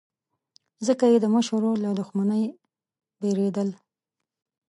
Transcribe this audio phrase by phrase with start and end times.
[0.87, 2.43] ځکه یې د مشر ورور له دښمنۍ
[3.21, 3.69] بېرېدل.